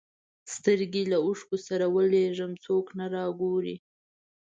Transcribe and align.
سترګي 0.53 1.03
له 1.11 1.17
اوښکو 1.25 1.57
سره 1.67 1.85
ولېږم 1.95 2.51
څوک 2.65 2.85
نه 2.99 3.05
را 3.13 3.25
ګوري 3.41 3.75